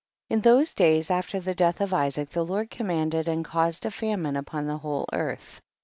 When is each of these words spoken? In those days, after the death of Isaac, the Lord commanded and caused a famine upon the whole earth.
In 0.31 0.41
those 0.41 0.73
days, 0.73 1.11
after 1.11 1.39
the 1.39 1.53
death 1.53 1.79
of 1.79 1.93
Isaac, 1.93 2.31
the 2.31 2.43
Lord 2.43 2.71
commanded 2.71 3.27
and 3.27 3.45
caused 3.45 3.85
a 3.85 3.91
famine 3.91 4.35
upon 4.35 4.65
the 4.65 4.77
whole 4.79 5.05
earth. 5.13 5.61